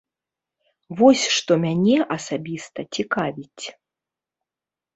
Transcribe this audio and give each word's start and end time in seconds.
Вось, 1.01 1.23
што 1.35 1.51
мяне 1.67 1.97
асабіста 2.17 2.79
цікавіць. 2.99 3.65